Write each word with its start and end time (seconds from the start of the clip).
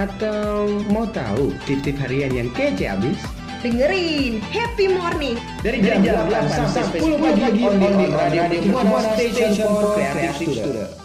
Atau 0.00 0.80
mau 0.88 1.04
tahu 1.04 1.52
tip-tip 1.68 2.00
harian 2.00 2.32
yang 2.32 2.48
kece 2.56 2.88
abis? 2.88 3.20
Dengerin 3.60 4.40
Happy 4.48 4.88
Morning 4.88 5.36
Dari 5.60 5.84
jam 5.84 6.00
8 6.00 6.72
sampai 6.72 7.04
10 7.04 7.20
pagi 7.20 7.60
on 7.68 7.76
the 7.76 8.08
Radio 8.08 8.48
Buana 8.72 9.12
Station 9.12 9.52
for 9.60 9.92
Creative 9.92 10.32
Student. 10.56 10.96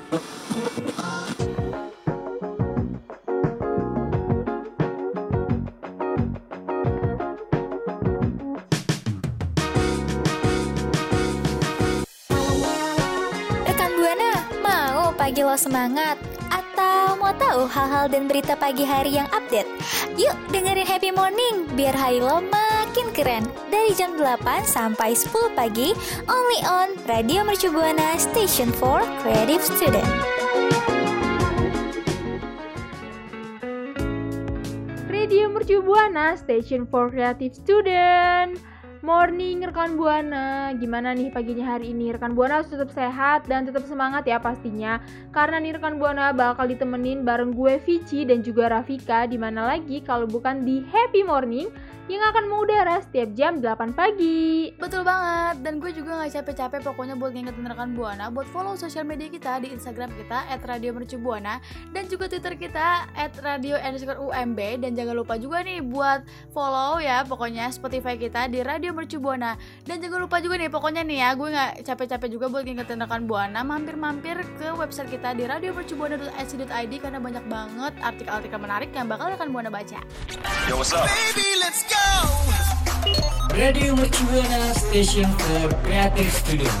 Rekan 0.00 1.69
lo 15.50 15.58
semangat? 15.58 16.14
Atau 16.54 17.18
mau 17.18 17.34
tahu 17.34 17.66
hal-hal 17.66 18.06
dan 18.06 18.30
berita 18.30 18.54
pagi 18.54 18.86
hari 18.86 19.18
yang 19.18 19.26
update? 19.34 19.66
Yuk 20.14 20.38
dengerin 20.54 20.86
Happy 20.86 21.10
Morning 21.10 21.66
biar 21.74 21.90
hari 21.90 22.22
lo 22.22 22.38
makin 22.38 23.10
keren. 23.10 23.42
Dari 23.66 23.90
jam 23.98 24.14
8 24.14 24.46
sampai 24.62 25.18
10 25.18 25.58
pagi, 25.58 25.90
only 26.30 26.60
on 26.62 26.94
Radio 27.10 27.42
Mercu 27.42 27.66
Buana 27.74 28.14
Station 28.14 28.70
for 28.70 29.02
Creative 29.26 29.58
Student. 29.58 30.06
Radio 35.10 35.50
Mercu 35.50 35.82
Buana, 35.82 36.38
Station 36.38 36.86
for 36.86 37.10
Creative 37.10 37.50
Student. 37.50 38.69
Morning 39.00 39.64
rekan 39.64 39.96
Buana, 39.96 40.76
gimana 40.76 41.16
nih 41.16 41.32
paginya 41.32 41.72
hari 41.72 41.96
ini? 41.96 42.12
Rekan 42.12 42.36
Buana 42.36 42.60
harus 42.60 42.68
tetap 42.68 42.92
sehat 42.92 43.48
dan 43.48 43.64
tetap 43.64 43.88
semangat 43.88 44.28
ya 44.28 44.36
pastinya. 44.36 45.00
Karena 45.32 45.56
nih 45.56 45.80
rekan 45.80 45.96
Buana 45.96 46.36
bakal 46.36 46.68
ditemenin 46.68 47.24
bareng 47.24 47.56
gue 47.56 47.80
Vici 47.80 48.28
dan 48.28 48.44
juga 48.44 48.68
Rafika 48.68 49.24
di 49.24 49.40
mana 49.40 49.72
lagi 49.72 50.04
kalau 50.04 50.28
bukan 50.28 50.68
di 50.68 50.84
Happy 50.92 51.24
Morning 51.24 51.72
yang 52.10 52.26
akan 52.34 52.44
mengudara 52.50 52.98
setiap 52.98 53.30
jam 53.38 53.62
8 53.62 53.94
pagi. 53.94 54.74
Betul 54.74 55.06
banget, 55.06 55.62
dan 55.62 55.78
gue 55.78 55.94
juga 55.94 56.26
gak 56.26 56.42
capek-capek 56.42 56.80
pokoknya 56.82 57.14
buat 57.14 57.30
ngingetin 57.30 57.70
rekan 57.70 57.94
Buana 57.94 58.26
buat 58.34 58.48
follow 58.50 58.74
sosial 58.74 59.06
media 59.06 59.30
kita 59.30 59.62
di 59.62 59.70
Instagram 59.70 60.10
kita 60.16 60.48
@radiomercubuana 60.58 61.62
dan 61.94 62.08
juga 62.10 62.26
Twitter 62.26 62.56
kita 62.58 63.06
@radio_umb 63.38 64.60
dan 64.80 64.90
jangan 64.96 65.14
lupa 65.14 65.38
juga 65.38 65.62
nih 65.62 65.84
buat 65.84 66.26
follow 66.50 66.98
ya 66.98 67.22
pokoknya 67.28 67.68
Spotify 67.70 68.18
kita 68.18 68.48
di 68.48 68.64
Radio 68.64 68.90
Mercu 68.96 69.22
Buana 69.22 69.54
dan 69.84 70.00
jangan 70.02 70.26
lupa 70.26 70.42
juga 70.42 70.58
nih 70.58 70.72
pokoknya 70.72 71.02
nih 71.06 71.18
ya 71.22 71.28
gue 71.36 71.48
nggak 71.52 71.72
capek-capek 71.86 72.28
juga 72.32 72.46
buat 72.48 72.64
ngingetin 72.64 72.98
rekan 73.04 73.22
Buana 73.28 73.60
mampir-mampir 73.62 74.40
ke 74.58 74.68
website 74.74 75.12
kita 75.12 75.36
di 75.36 75.44
radiomercubuana.ac.id 75.46 76.92
karena 76.98 77.20
banyak 77.20 77.44
banget 77.46 77.92
artikel-artikel 78.00 78.58
menarik 78.58 78.90
yang 78.96 79.06
bakal 79.06 79.28
rekan 79.28 79.52
Buana 79.52 79.70
baca. 79.70 80.00
Baby, 80.70 81.48
let's 81.60 81.84
go 81.84 81.99
Radio 83.54 83.92
Mercu 83.92 84.24
Station 84.72 85.28
for 85.36 85.68
Creative 85.84 86.30
Studio. 86.32 86.72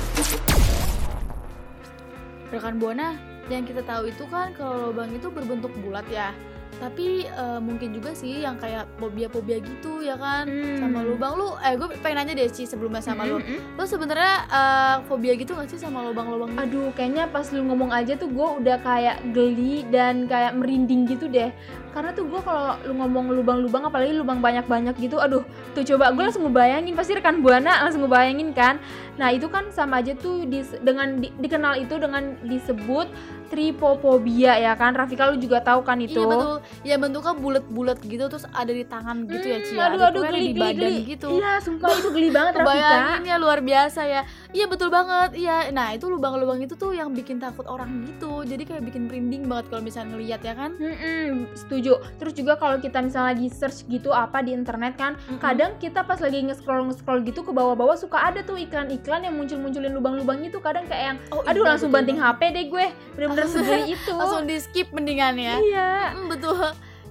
rekan 2.50 2.82
buana 2.82 3.14
yang 3.46 3.62
kita 3.62 3.82
tahu 3.86 4.10
itu 4.10 4.26
kan 4.26 4.50
kalau 4.58 4.90
lubang 4.90 5.10
itu 5.14 5.30
berbentuk 5.30 5.70
bulat 5.86 6.02
ya 6.10 6.34
tapi 6.78 7.24
eh, 7.24 7.58
mungkin 7.58 7.90
juga 7.90 8.12
sih 8.12 8.40
yang 8.40 8.54
kayak 8.54 8.86
fobia-fobia 8.96 9.58
gitu 9.58 9.98
ya 9.98 10.14
kan 10.14 10.46
Hmm. 10.46 10.78
sama 10.78 11.00
lubang 11.00 11.34
lu 11.34 11.52
eh 11.58 11.74
gue 11.74 11.88
pengen 11.98 12.20
nanya 12.20 12.34
deh 12.36 12.48
sih 12.48 12.64
sebelumnya 12.64 13.00
sama 13.00 13.24
lu 13.24 13.36
Mm-mm. 13.36 13.74
lu 13.74 13.84
sebenarnya 13.84 14.34
eh, 14.46 14.96
fobia 15.04 15.34
gitu 15.34 15.52
gak 15.52 15.66
sih 15.66 15.76
sama 15.76 16.04
lubang-lubang 16.04 16.50
gitu? 16.50 16.60
Aduh, 16.60 16.88
kayaknya 16.92 17.24
pas 17.26 17.48
lu 17.48 17.64
ngomong 17.64 17.90
aja 17.90 18.14
tuh 18.14 18.28
gue 18.28 18.48
udah 18.60 18.76
kayak 18.78 19.16
geli 19.30 19.82
dan 19.86 20.24
kayak 20.24 20.54
merinding 20.54 21.04
gitu 21.04 21.26
deh. 21.26 21.50
Karena 21.90 22.10
tuh 22.10 22.22
gue 22.24 22.38
kalau 22.38 22.78
lu 22.82 22.94
ngomong 22.94 23.32
lubang-lubang, 23.32 23.82
apalagi 23.82 24.14
lubang 24.14 24.38
banyak-banyak 24.38 24.94
gitu, 24.96 25.18
aduh, 25.18 25.42
tuh 25.72 25.82
coba 25.84 26.10
gue 26.10 26.22
langsung 26.22 26.44
ngebayangin 26.44 26.94
pasti 26.94 27.12
rekan 27.12 27.40
buana 27.40 27.82
langsung 27.82 28.04
ngebayangin 28.04 28.52
kan. 28.52 28.78
Nah 29.16 29.30
itu 29.30 29.46
kan 29.46 29.68
sama 29.70 29.98
aja 29.98 30.14
tuh 30.14 30.44
dis- 30.44 30.78
dengan 30.80 31.18
di- 31.18 31.34
dikenal 31.36 31.78
itu 31.78 31.96
dengan 31.96 32.38
disebut 32.42 33.10
tripofobia 33.50 34.56
ya 34.56 34.72
kan. 34.72 34.92
Rafika 34.92 35.26
lu 35.26 35.36
juga 35.36 35.60
tahu 35.60 35.82
kan 35.82 35.98
itu. 35.98 36.16
Iya 36.16 36.26
betul, 36.28 36.56
ya 36.82 36.96
bentuknya 36.96 37.34
bulat-bulat 37.34 37.98
gitu 38.00 38.24
terus 38.26 38.46
ada 38.48 38.70
di 38.70 38.82
tangan 38.82 39.26
gitu 39.26 39.42
ya 39.44 39.58
Hmm, 39.58 39.66
Cia. 39.66 39.82
aduh, 39.86 40.00
aduh, 40.04 40.22
geli, 40.24 40.40
di 40.40 40.48
geli, 40.48 40.60
badan 40.60 40.80
geli. 40.86 41.02
gitu. 41.08 41.28
Iya, 41.32 41.52
sumpah 41.58 41.88
itu 41.92 42.08
geli 42.10 42.28
banget 42.28 42.52
Rafika. 42.56 42.70
Bayangin 42.70 43.22
ya 43.24 43.36
luar 43.36 43.58
biasa 43.60 44.00
ya. 44.02 44.22
Iya 44.50 44.64
betul 44.66 44.88
banget. 44.88 45.30
Iya. 45.34 45.56
Nah, 45.70 45.90
itu 45.90 46.06
lubang-lubang 46.06 46.58
itu 46.58 46.74
tuh 46.74 46.92
yang 46.92 47.10
bikin 47.10 47.36
takut 47.36 47.66
orang 47.66 48.06
gitu. 48.06 48.42
Jadi 48.42 48.62
kayak 48.64 48.82
bikin 48.84 49.06
merinding 49.06 49.44
banget 49.44 49.66
kalau 49.68 49.82
misalnya 49.82 50.10
ngelihat 50.12 50.40
ya 50.40 50.54
kan. 50.54 50.70
Mm-mm, 50.74 51.50
setuju. 51.54 51.92
Terus 52.16 52.32
juga 52.32 52.54
kalau 52.54 52.78
kita 52.78 53.00
misalnya 53.00 53.32
lagi 53.32 53.48
search 53.48 53.84
gitu 53.86 54.10
apa 54.10 54.40
di 54.40 54.50
internet 54.50 54.94
kan, 54.94 55.14
Mm-mm. 55.16 55.38
kadang 55.38 55.74
kita 55.76 56.02
pas 56.02 56.18
lagi 56.18 56.40
nge-scroll 56.40 56.86
nge-scroll 56.86 57.20
gitu 57.22 57.40
ke 57.40 57.50
bawah-bawah 57.50 57.94
suka 57.94 58.18
ada 58.22 58.40
tuh 58.40 58.56
iklan-iklan 58.56 59.22
yang 59.22 59.34
muncul-munculin 59.34 59.90
lubang-lubang 59.90 60.40
itu 60.40 60.58
kadang 60.58 60.84
kayak 60.84 61.04
yang 61.06 61.18
Oh, 61.30 61.42
aduh 61.42 61.62
iya, 61.62 61.68
langsung 61.68 61.88
betul 61.88 61.98
banting. 62.06 62.18
HP 62.18 62.40
deh 62.50 62.64
gue. 62.66 62.86
Bener-bener 63.12 63.39
segeli 63.46 63.82
itu. 63.94 64.12
Langsung 64.12 64.44
di 64.44 64.56
skip 64.56 64.90
mendingan 64.90 65.34
ya. 65.34 65.56
Iya. 65.56 65.90
Mm, 66.14 66.26
betul. 66.28 66.60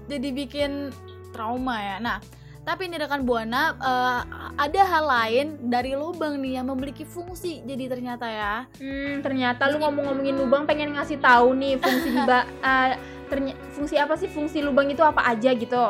Jadi 0.05 0.27
bikin 0.29 0.71
trauma 1.29 1.77
ya. 1.77 1.97
Nah, 1.97 2.17
tapi 2.61 2.85
ini 2.85 2.97
rekan 2.97 3.23
buana 3.23 3.73
eh, 3.73 4.21
ada 4.55 4.81
hal 4.83 5.05
lain 5.05 5.45
dari 5.63 5.93
lubang 5.93 6.37
nih 6.37 6.57
yang 6.57 6.67
memiliki 6.67 7.01
fungsi. 7.03 7.61
Jadi 7.61 7.87
ternyata 7.87 8.25
ya. 8.25 8.67
Hmm, 8.75 9.21
ternyata 9.21 9.65
lu 9.67 9.79
ngomong-ngomongin 9.79 10.35
lubang 10.35 10.63
pengen 10.63 10.93
ngasih 10.93 11.17
tahu 11.17 11.53
nih 11.53 11.77
fungsi 11.77 12.09
di 12.11 12.21
ba- 12.21 12.45
eh, 12.45 12.93
terny- 13.25 13.57
fungsi 13.71 13.95
apa 13.95 14.13
sih 14.13 14.25
fungsi 14.25 14.59
lubang 14.59 14.85
itu 14.85 15.01
apa 15.01 15.23
aja 15.23 15.49
gitu. 15.49 15.83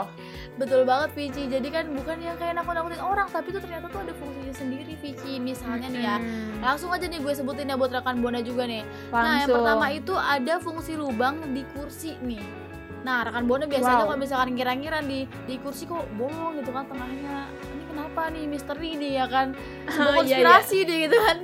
Betul 0.60 0.84
banget 0.84 1.10
Vici. 1.14 1.48
Jadi 1.48 1.68
kan 1.68 1.88
bukan 1.88 2.20
yang 2.20 2.36
kayak 2.36 2.54
nakut-nakutin 2.54 3.00
orang, 3.00 3.26
tapi 3.26 3.48
itu 3.50 3.60
ternyata 3.60 3.88
tuh 3.88 4.00
ada 4.00 4.14
fungsinya 4.14 4.52
sendiri 4.52 4.94
Vici. 4.94 5.40
Misalnya 5.40 5.88
nih 5.88 6.04
ya. 6.04 6.18
Langsung 6.60 6.92
aja 6.92 7.08
nih 7.08 7.18
gue 7.18 7.34
sebutin 7.34 7.66
ya 7.66 7.76
buat 7.76 7.90
rekan 7.90 8.20
buana 8.20 8.40
juga 8.40 8.68
nih. 8.68 8.84
Nah, 8.84 9.16
yang 9.16 9.26
langsung. 9.42 9.56
pertama 9.56 9.86
itu 9.90 10.14
ada 10.14 10.54
fungsi 10.60 10.94
lubang 10.94 11.40
di 11.50 11.64
kursi 11.72 12.20
nih. 12.20 12.44
Nah, 13.00 13.24
rekan 13.24 13.48
Buana 13.48 13.64
biasanya 13.64 13.96
Wow. 13.98 14.06
kalau 14.06 14.20
misalkan 14.20 14.50
ngira-ngira 14.54 15.00
di 15.00 15.24
di 15.48 15.56
kursi 15.56 15.88
kok 15.88 16.04
bolong 16.14 16.60
gitu 16.60 16.68
kan 16.70 16.84
tengahnya. 16.84 17.48
Ini 17.48 17.84
kenapa 17.88 18.22
nih 18.28 18.44
misteri 18.44 18.92
nih 18.94 19.12
ya 19.16 19.26
kan? 19.26 19.48
Sebuah 19.88 20.04
Oh, 20.04 20.12
iya, 20.20 20.44
konspirasi 20.44 20.78
deh 20.84 20.98
gitu 21.08 21.16
kan. 21.18 21.38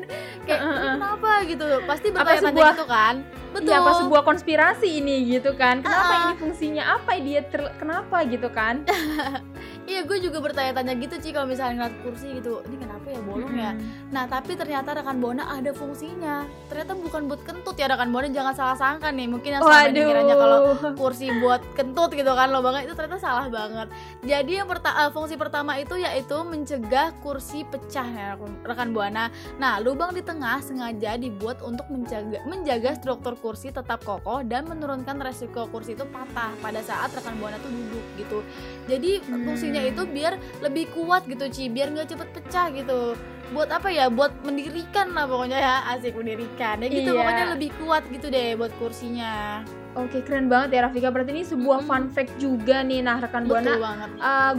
Kayak 0.44 0.60
ini 0.62 0.88
kenapa 0.92 1.32
gitu. 1.48 1.66
Pasti 1.88 2.08
bertanya-tanya 2.12 2.52
sebuah- 2.52 2.76
gitu 2.76 2.86
kan. 2.86 3.16
Betul. 3.56 3.72
Iya, 3.72 3.80
apa 3.80 3.92
sebuah 3.98 4.22
konspirasi 4.22 5.00
ini 5.00 5.16
gitu 5.32 5.56
kan? 5.56 5.80
Kenapa 5.80 6.12
Ah. 6.12 6.22
ini 6.22 6.34
fungsinya 6.36 6.84
apa 6.94 7.12
dia 7.18 7.40
ter- 7.42 7.72
kenapa 7.80 8.18
gitu 8.28 8.52
kan? 8.52 8.84
Iya, 9.86 10.02
gue 10.02 10.18
juga 10.20 10.42
bertanya-tanya 10.42 10.94
gitu 10.96 11.16
sih 11.20 11.30
kalau 11.30 11.46
misalnya 11.46 11.74
ngeliat 11.80 11.96
kursi 12.02 12.28
gitu. 12.36 12.62
Ini 12.64 12.76
kenapa 12.76 13.06
ya 13.06 13.22
bolong 13.22 13.54
ya? 13.54 13.72
Nah, 14.10 14.26
tapi 14.26 14.54
ternyata 14.54 14.94
rekan 14.94 15.18
Buana 15.18 15.46
ada 15.48 15.70
fungsinya. 15.72 16.42
Ternyata 16.66 16.94
bukan 16.96 17.22
buat 17.26 17.42
kentut 17.42 17.74
ya 17.74 17.86
rekan 17.86 18.10
Buana 18.10 18.26
jangan 18.28 18.52
salah 18.52 18.74
sangka 18.74 19.10
nih. 19.10 19.28
Mungkin 19.28 19.50
yang 19.52 19.62
selama 19.62 19.88
ini 19.88 20.02
kiranya 20.04 20.36
kalau 20.36 20.60
kursi 20.96 21.28
buat 21.36 21.62
kentut 21.74 22.12
gitu 22.12 22.28
kan 22.28 22.48
lo 22.48 22.60
banget 22.60 22.86
itu 22.86 22.94
ternyata 22.94 23.18
salah 23.18 23.46
banget 23.48 23.88
jadi 24.22 24.62
yang 24.62 24.68
perta- 24.68 24.96
eh, 24.98 25.12
fungsi 25.12 25.36
pertama 25.36 25.76
itu 25.76 25.96
yaitu 25.96 26.38
mencegah 26.42 27.14
kursi 27.20 27.62
pecah 27.64 28.06
ya 28.06 28.28
rekan- 28.64 28.90
buana 28.90 29.28
nah 29.56 29.78
lubang 29.78 30.12
di 30.12 30.22
tengah 30.22 30.60
sengaja 30.60 31.16
dibuat 31.16 31.60
untuk 31.60 31.86
menjaga 31.88 32.40
menjaga 32.46 32.96
struktur 32.96 33.36
kursi 33.36 33.70
tetap 33.70 34.02
kokoh 34.02 34.42
dan 34.42 34.66
menurunkan 34.66 35.20
resiko 35.20 35.68
kursi 35.68 35.94
itu 35.94 36.06
patah 36.06 36.54
pada 36.60 36.80
saat 36.80 37.12
rekan 37.12 37.36
buana 37.36 37.58
tuh 37.58 37.70
duduk 37.70 38.06
gitu 38.16 38.40
jadi 38.86 39.12
Hmm. 39.22 39.44
fungsinya 39.44 39.75
fungsinya 39.76 39.92
itu 39.92 40.04
biar 40.08 40.34
lebih 40.64 40.86
kuat 40.96 41.28
gitu 41.28 41.46
Ci. 41.52 41.64
Biar 41.68 41.92
nggak 41.92 42.08
cepet 42.16 42.30
pecah 42.32 42.68
gitu. 42.72 43.00
Buat 43.54 43.70
apa 43.70 43.92
ya? 43.92 44.08
Buat 44.10 44.32
mendirikan 44.42 45.12
lah 45.12 45.28
pokoknya 45.28 45.60
ya. 45.60 45.76
Asik 45.92 46.16
mendirikan. 46.16 46.80
Ya 46.80 46.88
gitu 46.88 47.12
Iya. 47.12 47.20
pokoknya 47.20 47.46
lebih 47.60 47.70
kuat 47.84 48.04
gitu 48.08 48.28
deh 48.32 48.56
buat 48.56 48.72
kursinya. 48.80 49.62
Oke, 49.96 50.20
keren 50.28 50.52
banget 50.52 50.76
ya 50.76 50.92
Rafika. 50.92 51.08
Berarti 51.08 51.32
ini 51.32 51.48
sebuah 51.48 51.88
fun 51.88 52.12
fact 52.12 52.36
juga 52.36 52.84
nih. 52.84 53.00
Nah, 53.00 53.24
rekan 53.24 53.48
Buana, 53.48 53.80
banget. 53.80 54.10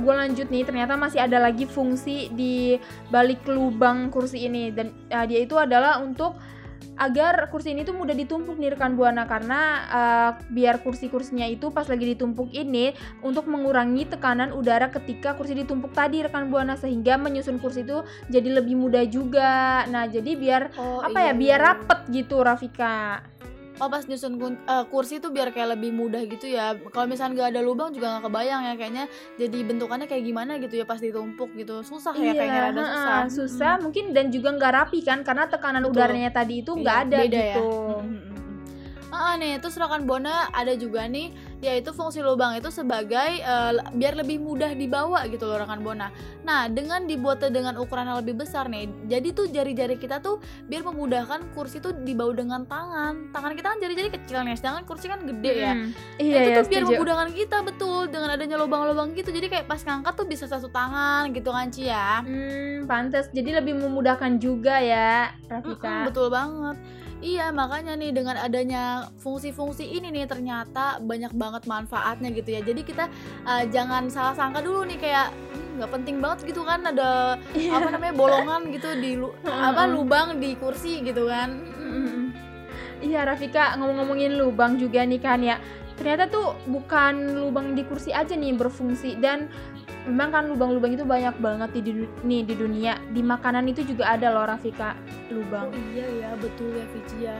Gue 0.00 0.14
lanjut 0.16 0.48
nih. 0.48 0.64
Ternyata 0.64 0.96
masih 0.96 1.20
ada 1.20 1.36
lagi 1.36 1.68
fungsi 1.68 2.32
di 2.32 2.80
balik 3.12 3.44
lubang 3.44 4.08
kursi 4.08 4.48
ini. 4.48 4.72
Dan 4.72 4.96
uh, 5.12 5.28
dia 5.28 5.44
itu 5.44 5.60
adalah 5.60 6.00
untuk 6.00 6.40
agar 6.96 7.48
kursi 7.52 7.76
ini 7.76 7.84
tuh 7.84 7.96
mudah 7.96 8.16
ditumpuk 8.16 8.56
nih 8.56 8.76
rekan 8.76 8.96
buana 8.96 9.28
karena 9.28 9.60
uh, 9.88 10.30
biar 10.48 10.80
kursi-kursinya 10.80 11.44
itu 11.48 11.68
pas 11.68 11.84
lagi 11.86 12.16
ditumpuk 12.16 12.52
ini 12.52 12.96
untuk 13.20 13.46
mengurangi 13.46 14.08
tekanan 14.08 14.52
udara 14.56 14.88
ketika 14.88 15.36
kursi 15.36 15.56
ditumpuk 15.56 15.92
tadi 15.92 16.24
rekan 16.24 16.48
buana 16.48 16.74
sehingga 16.76 17.20
menyusun 17.20 17.60
kursi 17.60 17.84
itu 17.84 18.04
jadi 18.32 18.60
lebih 18.60 18.74
mudah 18.76 19.04
juga. 19.08 19.84
Nah 19.88 20.08
jadi 20.08 20.32
biar 20.36 20.62
oh, 20.80 21.04
apa 21.04 21.18
iya, 21.20 21.32
ya 21.32 21.34
biar 21.36 21.60
iya. 21.60 21.66
rapet 21.72 22.00
gitu 22.12 22.40
Rafika. 22.40 23.20
Oh 23.76 23.92
pas 23.92 24.08
nyusun 24.08 24.40
eh, 24.40 24.84
kursi 24.88 25.20
tuh 25.20 25.28
biar 25.28 25.52
kayak 25.52 25.76
lebih 25.76 25.92
mudah 25.92 26.24
gitu 26.24 26.48
ya. 26.48 26.72
Kalau 26.80 27.04
misalnya 27.04 27.36
nggak 27.36 27.48
ada 27.52 27.60
lubang 27.60 27.92
juga 27.92 28.16
nggak 28.16 28.24
kebayang 28.24 28.62
ya 28.64 28.74
kayaknya. 28.80 29.04
Jadi 29.36 29.58
bentukannya 29.68 30.06
kayak 30.08 30.24
gimana 30.24 30.56
gitu 30.56 30.80
ya 30.80 30.88
pas 30.88 30.96
ditumpuk 30.96 31.52
gitu. 31.52 31.84
Susah 31.84 32.16
ya 32.16 32.32
kayaknya 32.32 32.72
rada 32.72 32.80
ha-ha, 32.80 32.88
susah. 32.88 33.20
susah 33.28 33.72
mungkin 33.84 34.16
dan 34.16 34.32
juga 34.32 34.56
nggak 34.56 34.72
rapi 34.72 35.04
kan 35.04 35.20
karena 35.20 35.44
tekanan 35.44 35.84
Betul. 35.84 35.92
udaranya 35.92 36.32
tadi 36.32 36.64
itu 36.64 36.72
nggak 36.72 36.96
Iya, 36.96 37.04
ada 37.04 37.18
beda 37.20 37.36
gitu. 37.36 37.44
ya. 37.44 37.56
Mm, 38.00 38.08
mm, 38.08 38.22
mm. 38.32 38.34
Ah, 39.12 39.32
nih, 39.38 39.52
terus 39.62 39.76
rekan 39.78 40.02
Bona 40.04 40.50
ada 40.50 40.72
juga 40.76 41.06
nih, 41.06 41.30
yaitu 41.66 41.90
fungsi 41.90 42.22
lubang 42.22 42.54
itu 42.54 42.70
sebagai 42.70 43.42
l- 43.42 43.82
biar 43.92 44.14
lebih 44.14 44.38
mudah 44.38 44.70
dibawa 44.70 45.26
gitu 45.26 45.44
loh 45.44 45.58
rekan 45.58 45.82
Bona. 45.82 46.14
Nah, 46.40 46.70
dengan 46.70 47.04
dibuatnya 47.04 47.50
dengan 47.50 47.74
ukuran 47.74 48.06
yang 48.06 48.22
lebih 48.22 48.38
besar 48.38 48.66
nih, 48.66 48.86
jadi 49.04 49.28
tuh 49.30 49.50
jari-jari 49.50 49.98
kita 49.98 50.18
tuh 50.18 50.38
biar 50.64 50.86
memudahkan 50.86 51.50
kursi 51.52 51.82
tuh 51.82 51.90
dibawa 51.92 52.30
dengan 52.32 52.62
tangan. 52.62 53.34
Tangan 53.34 53.52
kita 53.52 53.66
kan 53.68 53.78
jari-jari 53.78 54.10
kecil 54.12 54.38
nih, 54.40 54.54
sedangkan 54.54 54.86
kursi 54.86 55.06
kan 55.06 55.26
gede 55.26 55.52
ya. 55.58 55.72
Mm. 55.74 55.82
Nah, 55.82 55.90
Iya 56.16 56.34
itu 56.38 56.48
ya, 56.48 56.56
tuh 56.56 56.64
biar 56.64 56.82
setuju. 56.82 56.94
memudahkan 56.94 57.28
kita 57.34 57.56
betul 57.60 58.00
dengan 58.06 58.28
adanya 58.30 58.56
lubang-lubang 58.56 59.08
gitu. 59.12 59.28
Jadi 59.28 59.46
kayak 59.48 59.66
pas 59.66 59.82
ngangkat 59.82 60.14
tuh 60.14 60.26
bisa 60.26 60.44
satu 60.46 60.70
tangan 60.70 61.34
gitu 61.34 61.50
kan 61.50 61.66
Ci 61.66 61.90
ya. 61.90 62.22
Hmm, 62.22 62.86
pantas. 62.86 63.26
Jadi 63.30 63.50
lebih 63.50 63.74
memudahkan 63.74 64.38
juga 64.38 64.78
ya, 64.78 65.34
Rafika. 65.50 66.06
betul 66.06 66.30
banget. 66.30 66.78
Iya 67.26 67.50
makanya 67.50 67.98
nih 67.98 68.14
dengan 68.14 68.38
adanya 68.38 69.10
fungsi-fungsi 69.18 69.82
ini 69.82 70.14
nih 70.14 70.30
ternyata 70.30 71.02
banyak 71.02 71.34
banget 71.34 71.66
manfaatnya 71.66 72.30
gitu 72.30 72.54
ya. 72.54 72.62
Jadi 72.62 72.86
kita 72.86 73.10
uh, 73.42 73.66
jangan 73.66 74.06
salah 74.06 74.38
sangka 74.38 74.62
dulu 74.62 74.86
nih 74.86 74.94
kayak 74.94 75.34
"Hmm, 75.34 75.82
nggak 75.82 75.90
penting 75.90 76.22
banget 76.22 76.54
gitu 76.54 76.62
kan 76.62 76.86
ada 76.86 77.34
apa 77.74 77.86
namanya 77.90 78.14
bolongan 78.14 78.70
gitu 78.70 78.94
di 78.94 79.18
lu- 79.18 79.34
apa 79.68 79.90
lubang 79.90 80.38
di 80.38 80.54
kursi 80.54 81.02
gitu 81.02 81.26
kan. 81.26 81.50
Iya, 82.96 83.26
Rafika 83.28 83.74
ngomong-ngomongin 83.76 84.38
lubang 84.38 84.78
juga 84.78 85.02
nih 85.02 85.20
kan 85.20 85.42
ya. 85.42 85.58
Ternyata 85.98 86.30
tuh 86.30 86.54
bukan 86.64 87.42
lubang 87.42 87.74
di 87.74 87.82
kursi 87.82 88.14
aja 88.14 88.32
nih 88.32 88.54
berfungsi 88.54 89.18
dan 89.18 89.50
memang 90.06 90.28
kan 90.30 90.44
lubang-lubang 90.46 90.94
itu 90.94 91.02
banyak 91.02 91.34
banget 91.38 91.70
di 91.76 92.06
nih 92.22 92.40
di 92.42 92.54
dunia. 92.54 92.94
Di 93.10 93.20
makanan 93.20 93.66
itu 93.66 93.82
juga 93.82 94.14
ada 94.14 94.30
loh 94.30 94.46
Rafika 94.46 94.94
lubang. 95.28 95.68
Oh 95.68 95.78
iya 95.92 96.06
ya 96.06 96.30
betul 96.38 96.70
ya 96.72 96.86
Vici 96.94 97.18
ya. 97.26 97.38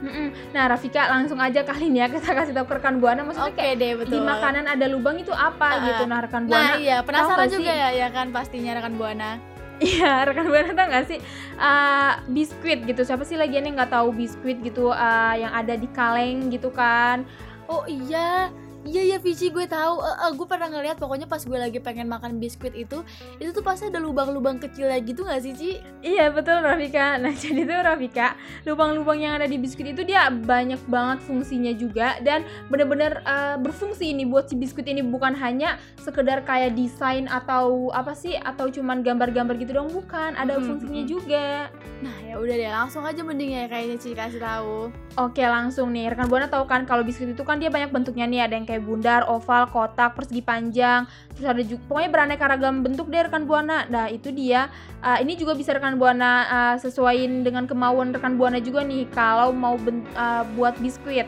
Mm-mm. 0.00 0.32
Nah, 0.56 0.64
Rafika 0.64 1.12
langsung 1.12 1.36
aja 1.36 1.60
kali 1.60 1.92
ini 1.92 2.00
ya 2.00 2.08
kita 2.08 2.32
kasih 2.32 2.56
tahu 2.56 2.64
ke 2.64 2.74
rekan 2.80 3.04
Buana 3.04 3.20
maksudnya 3.20 3.52
Oke 3.52 3.60
kayak 3.60 3.74
deh 3.76 3.92
betul. 4.00 4.16
di 4.16 4.18
makanan 4.24 4.64
ada 4.64 4.88
lubang 4.88 5.20
itu 5.20 5.28
apa 5.28 5.76
Ah, 5.76 5.84
gitu. 5.84 6.02
ah. 6.04 6.08
Nah, 6.08 6.18
rekan 6.24 6.42
Nah 6.44 6.48
Buana 6.48 6.74
iya 6.80 6.96
penasaran 7.04 7.48
juga 7.52 7.68
sih? 7.68 7.80
ya 7.84 7.88
ya 7.92 8.08
kan 8.08 8.32
pastinya 8.32 8.72
rekan 8.80 8.96
buana. 8.96 9.36
Iya, 9.76 10.12
rekan 10.32 10.48
buana 10.48 10.72
tau 10.72 10.88
gak 10.88 11.04
sih 11.04 11.18
uh, 11.56 12.12
biskuit 12.28 12.80
gitu? 12.84 13.04
Siapa 13.04 13.24
sih 13.24 13.36
lagian 13.36 13.68
yang 13.68 13.76
nggak 13.76 13.92
tahu 13.92 14.08
biskuit 14.12 14.64
gitu 14.64 14.88
uh, 14.88 15.36
yang 15.36 15.52
ada 15.52 15.76
di 15.76 15.88
kaleng 15.92 16.48
gitu 16.48 16.72
kan? 16.72 17.28
Oh 17.68 17.84
iya, 17.84 18.48
iya 18.88 19.16
ya 19.16 19.18
Vici 19.20 19.52
gue 19.52 19.66
tahu. 19.68 20.00
Eh, 20.00 20.16
eh, 20.24 20.30
gue 20.32 20.46
pernah 20.48 20.68
ngeliat 20.72 20.96
pokoknya 20.96 21.28
pas 21.28 21.42
gue 21.42 21.58
lagi 21.58 21.78
pengen 21.82 22.08
makan 22.08 22.40
biskuit 22.40 22.72
itu, 22.72 23.04
itu 23.36 23.50
tuh 23.52 23.64
pasti 23.64 23.92
ada 23.92 24.00
lubang-lubang 24.00 24.56
kecilnya 24.56 24.96
gitu 25.04 25.26
nggak 25.26 25.40
sih 25.44 25.52
Ci? 25.52 25.70
Iya 26.00 26.32
betul 26.32 26.64
Rafika. 26.64 27.20
Nah 27.20 27.32
jadi 27.42 27.68
tuh 27.68 27.80
Rafika, 27.84 28.38
lubang-lubang 28.64 29.20
yang 29.20 29.36
ada 29.36 29.44
di 29.44 29.60
biskuit 29.60 29.92
itu 29.92 30.02
dia 30.06 30.32
banyak 30.32 30.80
banget 30.88 31.18
fungsinya 31.24 31.72
juga 31.76 32.16
dan 32.24 32.46
bener-bener 32.72 33.20
uh, 33.28 33.60
berfungsi 33.60 34.16
ini 34.16 34.24
buat 34.24 34.48
si 34.48 34.56
biskuit 34.56 34.88
ini 34.88 35.04
bukan 35.04 35.36
hanya 35.36 35.76
sekedar 36.00 36.40
kayak 36.48 36.72
desain 36.72 37.28
atau 37.28 37.92
apa 37.92 38.16
sih 38.16 38.38
atau 38.40 38.72
cuman 38.72 39.04
gambar-gambar 39.04 39.60
gitu 39.60 39.76
dong 39.76 39.92
bukan, 39.92 40.32
ada 40.38 40.56
Mm-mm, 40.56 40.66
fungsinya 40.66 41.02
mm-mm. 41.04 41.12
juga. 41.12 41.68
Nah 42.00 42.16
ya 42.24 42.40
udah 42.40 42.54
deh 42.56 42.72
langsung 42.72 43.04
aja 43.04 43.20
mending 43.20 43.52
ya 43.52 43.68
kayaknya 43.68 43.96
Ci 44.00 44.16
kasih 44.16 44.40
tahu. 44.40 44.88
Oke 45.20 45.44
langsung 45.44 45.92
nih 45.92 46.08
rekan 46.14 46.30
buana 46.30 46.48
tahu 46.48 46.64
kan 46.64 46.88
kalau 46.88 47.04
biskuit 47.04 47.34
itu 47.36 47.42
kan 47.44 47.60
dia 47.60 47.68
banyak 47.68 47.92
bentuknya 47.92 48.24
nih 48.24 48.40
ada 48.46 48.54
yang 48.56 48.69
kayak 48.70 48.86
bundar, 48.86 49.26
oval, 49.26 49.66
kotak, 49.74 50.14
persegi 50.14 50.46
panjang, 50.46 51.10
terus 51.34 51.46
ada 51.50 51.62
juga 51.66 51.82
pokoknya 51.90 52.10
beraneka 52.14 52.46
ragam 52.46 52.86
bentuk 52.86 53.10
deh 53.10 53.26
rekan 53.26 53.50
buana. 53.50 53.90
Nah 53.90 54.06
itu 54.06 54.30
dia 54.30 54.70
Uh, 55.00 55.16
ini 55.24 55.32
juga 55.32 55.56
bisa 55.56 55.72
rekan 55.72 55.96
buana 55.96 56.44
uh, 56.44 56.76
sesuaiin 56.76 57.40
dengan 57.40 57.64
kemauan 57.64 58.12
rekan 58.12 58.36
buana 58.36 58.60
juga 58.60 58.84
nih 58.84 59.08
kalau 59.08 59.48
mau 59.48 59.80
uh, 59.80 60.44
buat 60.52 60.76
biskuit. 60.76 61.24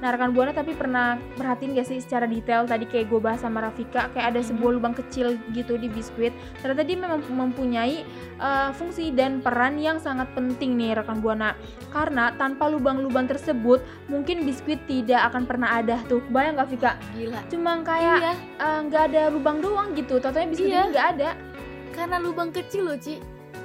Nah 0.00 0.08
rekan 0.10 0.32
buana 0.32 0.56
tapi 0.56 0.72
pernah 0.72 1.20
perhatiin 1.36 1.76
gak 1.76 1.86
sih 1.86 2.00
secara 2.00 2.24
detail 2.24 2.64
tadi 2.64 2.88
kayak 2.88 3.12
gue 3.12 3.20
bahas 3.20 3.44
sama 3.44 3.60
Rafika 3.60 4.08
kayak 4.16 4.32
ada 4.32 4.40
sebuah 4.40 4.80
lubang 4.80 4.96
kecil 4.96 5.36
gitu 5.52 5.76
di 5.76 5.92
biskuit. 5.92 6.32
Ternyata 6.64 6.82
dia 6.84 6.96
memang 6.96 7.20
mempunyai 7.28 8.02
uh, 8.40 8.72
fungsi 8.72 9.12
dan 9.12 9.44
peran 9.44 9.76
yang 9.76 10.00
sangat 10.00 10.32
penting 10.32 10.74
nih 10.74 10.96
rekan 10.96 11.20
buana. 11.20 11.52
Karena 11.92 12.32
tanpa 12.34 12.66
lubang-lubang 12.72 13.28
tersebut 13.28 13.84
mungkin 14.08 14.48
biskuit 14.48 14.80
tidak 14.88 15.28
akan 15.32 15.44
pernah 15.44 15.76
ada 15.76 16.00
tuh. 16.08 16.24
Bayang 16.32 16.56
gak 16.56 16.68
Vika? 16.72 16.92
Gila. 17.12 17.40
Cuma 17.52 17.72
kayak 17.84 18.18
Iya, 18.20 18.32
uh, 18.58 18.80
nggak 18.88 19.02
ada 19.12 19.22
lubang 19.28 19.60
doang 19.60 19.92
gitu. 19.92 20.16
Totalnya 20.16 20.48
biskuit 20.50 20.72
Iya. 20.72 20.82
ini 20.88 20.92
nggak 20.96 21.08
ada. 21.16 21.30
karena 21.90 22.16
lubang 22.16 22.48
kecil 22.48 22.86
loh 22.88 22.96
Ci. 22.96 23.20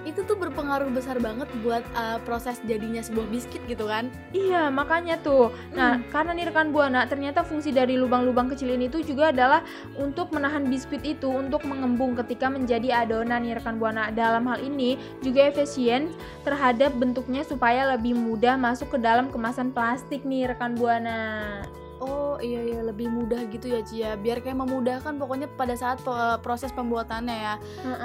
Itu 0.05 0.21
tuh 0.25 0.37
berpengaruh 0.37 0.93
besar 0.93 1.17
banget 1.17 1.49
buat 1.65 1.81
uh, 1.97 2.21
proses 2.23 2.61
jadinya 2.69 3.01
sebuah 3.01 3.25
biskuit 3.29 3.61
gitu 3.65 3.89
kan. 3.89 4.13
Iya, 4.31 4.69
makanya 4.69 5.17
tuh. 5.21 5.49
Nah, 5.73 6.01
karena 6.13 6.37
nih 6.37 6.45
rekan 6.53 6.69
Buana, 6.69 7.09
ternyata 7.09 7.41
fungsi 7.41 7.73
dari 7.73 7.97
lubang-lubang 7.97 8.49
kecil 8.53 8.73
ini 8.73 8.85
tuh 8.85 9.01
juga 9.01 9.33
adalah 9.33 9.65
untuk 9.97 10.29
menahan 10.29 10.69
biskuit 10.69 11.01
itu 11.01 11.29
untuk 11.29 11.65
mengembung 11.65 12.13
ketika 12.13 12.49
menjadi 12.49 13.05
adonan 13.05 13.41
nih 13.41 13.57
rekan 13.57 13.81
Buana. 13.81 14.13
Dalam 14.13 14.45
hal 14.45 14.61
ini 14.61 14.97
juga 15.25 15.49
efisien 15.49 16.13
terhadap 16.45 16.93
bentuknya 16.95 17.41
supaya 17.41 17.97
lebih 17.97 18.13
mudah 18.13 18.57
masuk 18.57 18.93
ke 18.93 18.97
dalam 19.01 19.33
kemasan 19.33 19.73
plastik 19.73 20.21
nih 20.21 20.53
rekan 20.53 20.77
Buana. 20.77 21.61
Oh 22.05 22.37
iya 22.37 22.61
iya 22.61 22.79
lebih 22.85 23.09
mudah 23.09 23.49
gitu 23.49 23.65
ya 23.65 23.81
Ci 23.81 24.05
ya. 24.05 24.13
Biar 24.13 24.45
kayak 24.45 24.61
memudahkan 24.61 25.17
pokoknya 25.17 25.49
pada 25.57 25.73
saat 25.73 25.97
pe- 26.05 26.37
proses 26.45 26.69
pembuatannya 26.69 27.33
ya. 27.33 27.55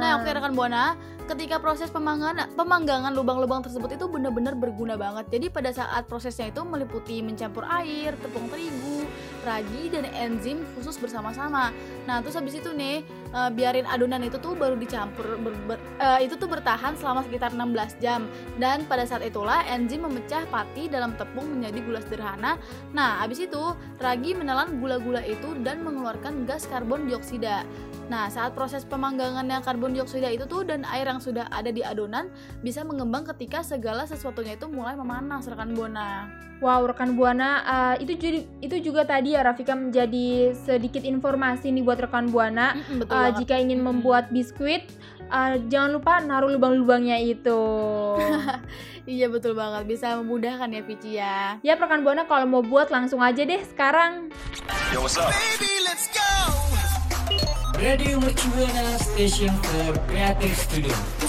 Nah, 0.00 0.22
oke 0.22 0.30
rekan 0.32 0.56
Buana, 0.56 0.96
ketika 1.28 1.60
proses 1.60 1.92
pemanggangan 1.92 2.48
pemanggangan 2.56 3.12
lubang-lubang 3.12 3.60
tersebut 3.60 3.92
itu 4.00 4.08
benar-benar 4.08 4.56
berguna 4.56 4.96
banget. 4.96 5.28
Jadi 5.28 5.46
pada 5.52 5.70
saat 5.74 6.08
prosesnya 6.08 6.48
itu 6.48 6.64
meliputi 6.64 7.20
mencampur 7.20 7.68
air, 7.68 8.16
tepung 8.22 8.48
terigu, 8.48 9.04
ragi 9.42 9.88
dan 9.92 10.06
enzim 10.12 10.62
khusus 10.76 10.96
bersama-sama. 11.00 11.72
Nah, 12.04 12.20
terus 12.20 12.36
habis 12.36 12.56
itu 12.58 12.70
nih 12.72 13.02
eh, 13.30 13.50
biarin 13.54 13.86
adonan 13.86 14.24
itu 14.26 14.36
tuh 14.38 14.52
baru 14.58 14.76
dicampur 14.76 15.38
ber- 15.40 15.62
ber- 15.66 15.84
eh, 16.02 16.26
itu 16.26 16.36
tuh 16.36 16.48
bertahan 16.50 16.96
selama 16.96 17.24
sekitar 17.24 17.54
16 17.54 17.96
jam. 18.02 18.26
Dan 18.60 18.84
pada 18.86 19.06
saat 19.06 19.24
itulah 19.24 19.64
enzim 19.68 20.04
memecah 20.04 20.44
pati 20.48 20.90
dalam 20.90 21.14
tepung 21.16 21.46
menjadi 21.48 21.78
gula 21.84 22.00
sederhana. 22.04 22.60
Nah, 22.92 23.22
habis 23.22 23.42
itu 23.44 23.74
ragi 24.00 24.34
menelan 24.36 24.80
gula-gula 24.82 25.24
itu 25.24 25.56
dan 25.62 25.82
mengeluarkan 25.86 26.44
gas 26.44 26.66
karbon 26.68 27.06
dioksida. 27.06 27.64
Nah, 28.10 28.26
saat 28.26 28.58
proses 28.58 28.82
pemanggangannya 28.82 29.62
karbon 29.62 29.94
dioksida 29.94 30.34
itu 30.34 30.42
tuh 30.50 30.66
dan 30.66 30.82
air 30.90 31.06
yang 31.06 31.22
sudah 31.22 31.46
ada 31.54 31.70
di 31.70 31.86
adonan 31.86 32.26
bisa 32.58 32.82
mengembang 32.82 33.22
ketika 33.22 33.62
segala 33.62 34.02
sesuatunya 34.02 34.58
itu 34.58 34.66
mulai 34.66 34.98
memanas 34.98 35.46
rekan 35.46 35.70
Buana. 35.78 36.49
Wow, 36.60 36.92
rekan 36.92 37.16
Buana, 37.16 37.64
uh, 37.64 37.94
itu 37.96 38.20
jadi 38.20 38.44
itu 38.60 38.92
juga 38.92 39.08
tadi 39.08 39.32
ya 39.32 39.40
Rafika 39.40 39.72
menjadi 39.72 40.52
sedikit 40.52 41.00
informasi 41.08 41.72
nih 41.72 41.80
buat 41.80 41.96
rekan 41.96 42.28
Buana. 42.28 42.76
Betul 43.00 43.16
Uh, 43.16 43.30
jika 43.32 43.56
ingin 43.56 43.80
membuat 43.80 44.28
biskuit, 44.28 44.84
uh, 45.32 45.56
jangan 45.72 45.96
lupa 45.96 46.20
naruh 46.20 46.52
lubang-lubangnya 46.52 47.16
itu. 47.16 47.60
Iya 49.08 49.32
betul 49.32 49.56
banget, 49.56 49.88
bisa 49.88 50.20
memudahkan 50.20 50.70
ya 50.70 50.82
Vici 50.84 51.10
ya. 51.16 51.56
ya 51.64 51.74
rekan 51.74 52.04
Buana 52.04 52.28
kalau 52.28 52.44
mau 52.46 52.62
buat 52.62 52.92
langsung 52.92 53.24
aja 53.24 53.42
deh 53.42 53.58
sekarang. 53.64 54.28
Baby, 54.92 55.72
let's 55.82 56.06
go. 56.12 56.30
Radio 57.80 58.20
Mercubuana 58.20 59.00
Station 59.00 59.50
for 59.64 59.96
Creative 60.04 60.52
Studio. 60.52 61.19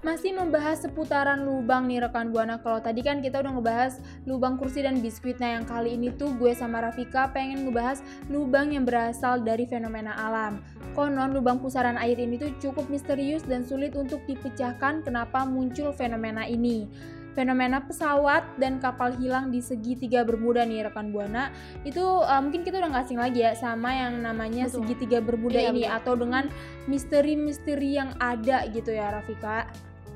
Masih 0.00 0.32
membahas 0.32 0.80
seputaran 0.80 1.44
lubang 1.44 1.84
nih 1.84 2.00
rekan 2.00 2.32
buana. 2.32 2.56
Kalau 2.64 2.80
tadi 2.80 3.04
kan 3.04 3.20
kita 3.20 3.44
udah 3.44 3.52
ngebahas 3.52 4.00
lubang 4.24 4.56
kursi 4.56 4.80
dan 4.80 5.04
biskuit. 5.04 5.36
Nah, 5.36 5.60
yang 5.60 5.68
kali 5.68 5.96
ini 5.96 6.08
tuh 6.16 6.32
gue 6.40 6.56
sama 6.56 6.80
Rafika 6.80 7.28
pengen 7.36 7.68
ngebahas 7.68 8.00
lubang 8.32 8.72
yang 8.72 8.88
berasal 8.88 9.44
dari 9.44 9.68
fenomena 9.68 10.16
alam. 10.16 10.64
Konon 10.96 11.36
lubang 11.36 11.60
pusaran 11.60 12.00
air 12.00 12.16
ini 12.16 12.40
tuh 12.40 12.48
cukup 12.58 12.88
misterius 12.88 13.44
dan 13.44 13.60
sulit 13.60 13.92
untuk 13.92 14.24
dipecahkan 14.24 15.04
kenapa 15.04 15.44
muncul 15.44 15.92
fenomena 15.92 16.48
ini. 16.48 16.88
Fenomena 17.30 17.78
pesawat 17.86 18.58
dan 18.58 18.82
kapal 18.82 19.14
hilang 19.14 19.54
di 19.54 19.62
segitiga 19.62 20.26
Bermuda 20.26 20.66
nih 20.66 20.90
rekan 20.90 21.14
buana 21.14 21.54
itu 21.86 22.02
uh, 22.02 22.42
mungkin 22.42 22.66
kita 22.66 22.82
udah 22.82 22.90
nggak 22.90 23.06
asing 23.06 23.22
lagi 23.22 23.46
ya 23.46 23.54
sama 23.54 23.94
yang 23.94 24.18
namanya 24.18 24.66
Betul. 24.66 24.82
segitiga 24.82 25.22
Bermuda 25.22 25.62
Iya, 25.62 25.70
ini 25.70 25.86
betul. 25.86 25.94
atau 26.02 26.14
dengan 26.18 26.44
misteri-misteri 26.90 28.02
yang 28.02 28.10
ada 28.18 28.66
gitu 28.74 28.90
ya 28.90 29.14
Rafika. 29.14 29.70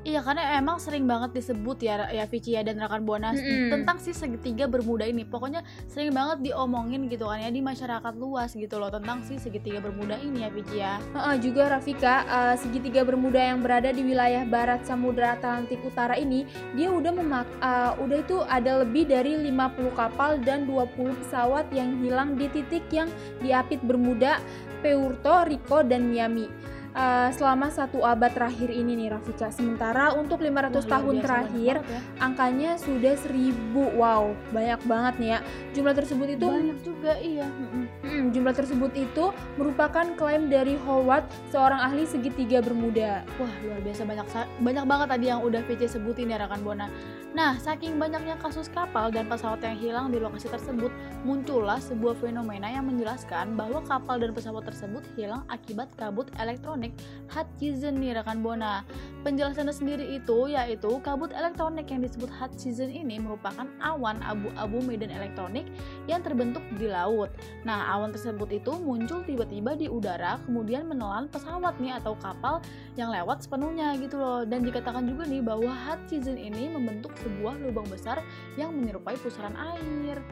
Iya 0.05 0.21
karena 0.21 0.61
emang 0.61 0.77
sering 0.77 1.09
banget 1.09 1.33
disebut 1.33 1.81
ya 1.81 2.05
ya 2.13 2.29
Vici 2.29 2.53
ya 2.53 2.61
dan 2.61 2.77
rekan 2.77 3.01
Buana 3.09 3.33
Mm-mm. 3.33 3.73
tentang 3.73 3.97
si 3.97 4.13
segitiga 4.13 4.69
bermuda 4.69 5.01
ini. 5.01 5.25
Pokoknya 5.25 5.65
sering 5.89 6.13
banget 6.13 6.45
diomongin 6.45 7.09
gitu 7.09 7.25
kan 7.25 7.41
ya 7.41 7.49
di 7.49 7.57
masyarakat 7.57 8.13
luas 8.13 8.53
gitu 8.53 8.77
loh 8.77 8.93
tentang 8.93 9.25
si 9.25 9.41
segitiga 9.41 9.81
bermuda 9.81 10.21
ini 10.21 10.45
ya 10.45 10.49
Vici 10.53 10.77
ya. 10.77 11.01
Heeh, 11.17 11.41
juga 11.41 11.73
Rafika, 11.73 12.21
eh, 12.21 12.55
segitiga 12.61 13.01
Bermuda 13.01 13.41
yang 13.41 13.65
berada 13.65 13.89
di 13.89 14.05
wilayah 14.05 14.45
barat 14.45 14.85
Samudra 14.85 15.41
Atlantik 15.41 15.81
Utara 15.81 16.13
ini, 16.21 16.45
dia 16.77 16.93
udah 16.93 17.09
memak 17.09 17.49
eh, 17.57 17.91
udah 17.97 18.17
itu 18.21 18.37
ada 18.45 18.85
lebih 18.85 19.09
dari 19.09 19.41
50 19.41 19.89
kapal 19.97 20.37
dan 20.45 20.69
20 20.69 21.17
pesawat 21.25 21.65
yang 21.73 21.97
hilang 22.05 22.37
di 22.37 22.45
titik 22.53 22.85
yang 22.93 23.09
diapit 23.41 23.81
Bermuda, 23.81 24.37
Puerto 24.85 25.49
Rico 25.49 25.81
dan 25.81 26.13
Miami. 26.13 26.74
Eh, 26.95 27.29
selama 27.35 27.67
satu 27.67 28.07
abad 28.07 28.31
terakhir 28.31 28.71
ini 28.71 28.95
nih 28.95 29.11
Rafika. 29.11 29.51
Sementara 29.51 30.15
untuk 30.15 30.39
500 30.39 30.87
Wah, 30.87 30.95
tahun 30.95 31.15
terakhir 31.19 31.75
ya. 31.83 31.99
angkanya 32.23 32.79
sudah 32.79 33.19
1000. 33.19 33.91
Wow, 33.99 34.31
banyak 34.55 34.79
banget 34.87 35.13
nih 35.19 35.29
ya. 35.35 35.39
Jumlah 35.75 35.91
tersebut 35.91 36.27
itu 36.39 36.47
banyak 36.47 36.79
juga 36.87 37.19
iya. 37.19 37.51
Jumlah 38.33 38.55
tersebut 38.57 38.91
itu 38.97 39.29
merupakan 39.59 40.05
klaim 40.17 40.49
dari 40.49 40.79
Howard, 40.87 41.27
seorang 41.53 41.77
ahli 41.77 42.09
segitiga 42.09 42.63
Bermuda. 42.63 43.21
Wah 43.37 43.53
luar 43.61 43.79
biasa 43.85 44.01
banyak 44.07 44.27
banyak 44.65 44.85
banget 44.87 45.07
tadi 45.13 45.25
yang 45.29 45.41
udah 45.45 45.61
VC 45.67 45.85
sebutin 45.85 46.33
ya 46.33 46.41
rekan 46.41 46.63
Buana. 46.65 46.89
Nah 47.35 47.59
saking 47.59 47.99
banyaknya 47.99 48.39
kasus 48.39 48.71
kapal 48.71 49.11
dan 49.11 49.27
pesawat 49.27 49.59
yang 49.59 49.75
hilang 49.75 50.07
di 50.09 50.17
lokasi 50.23 50.47
tersebut, 50.47 50.89
muncullah 51.27 51.77
sebuah 51.83 52.17
fenomena 52.17 52.71
yang 52.71 52.87
menjelaskan 52.87 53.59
bahwa 53.59 53.83
kapal 53.83 54.17
dan 54.17 54.31
pesawat 54.31 54.63
tersebut 54.63 55.03
hilang 55.19 55.43
akibat 55.51 55.91
kabut 55.99 56.31
elektronik 56.39 56.95
Hutchison 57.27 57.99
nih 57.99 58.15
rekan 58.15 58.39
Buana. 58.39 58.87
Penjelasannya 59.27 59.75
sendiri 59.75 60.05
itu 60.15 60.47
yaitu 60.47 60.87
kabut 61.03 61.35
elektronik 61.35 61.91
yang 61.91 61.99
disebut 61.99 62.31
Hutchison 62.31 62.87
ini 62.87 63.19
merupakan 63.19 63.67
awan 63.83 64.23
abu-abu 64.23 64.79
medan 64.79 65.11
elektronik 65.11 65.67
yang 66.07 66.23
terbentuk 66.23 66.63
di 66.79 66.87
laut. 66.87 67.27
Nah, 67.67 67.99
awan 67.99 68.14
tersebut 68.15 68.63
itu 68.63 68.71
muncul 68.79 69.19
tiba-tiba 69.27 69.75
di 69.75 69.91
udara, 69.91 70.39
kemudian 70.47 70.87
menelan 70.87 71.27
pesawat 71.27 71.75
nih 71.83 71.99
atau 71.99 72.15
kapal 72.23 72.63
yang 72.95 73.11
lewat 73.11 73.43
sepenuhnya 73.43 73.91
gitu 73.99 74.15
loh. 74.15 74.47
Dan 74.47 74.63
dikatakan 74.63 75.03
juga 75.03 75.27
nih 75.27 75.43
bahwa 75.43 75.75
Hutchison 75.75 76.39
ini 76.39 76.71
membentuk 76.71 77.11
sebuah 77.19 77.59
lubang 77.59 77.83
besar 77.91 78.23
yang 78.55 78.71
menyerupai 78.71 79.19
pusaran 79.19 79.51
air. 79.59 80.23